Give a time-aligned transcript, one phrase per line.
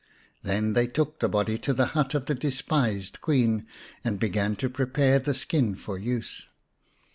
[0.41, 3.67] Then they took the body to the hut of the despised Queen,
[4.03, 6.47] and began to prepare the skin for use.